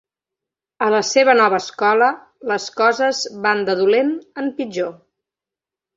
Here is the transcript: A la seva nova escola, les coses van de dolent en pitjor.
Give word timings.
A 0.85 0.87
la 0.93 1.01
seva 1.09 1.35
nova 1.39 1.59
escola, 1.65 2.09
les 2.53 2.67
coses 2.79 3.23
van 3.47 3.63
de 3.69 3.79
dolent 3.83 4.13
en 4.45 4.51
pitjor. 4.63 4.93